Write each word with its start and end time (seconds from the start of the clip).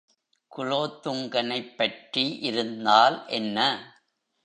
குலோத்துங்கனைப் 0.51 1.75
பற்றி 1.77 2.37
இருந்தால் 2.39 3.27
என்ன? 3.27 3.57